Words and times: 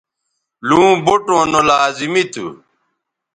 لوں 0.67 0.89
بوٹوں 1.05 1.43
نو 1.51 1.59
لازمی 1.69 2.23
تھو 2.33 2.45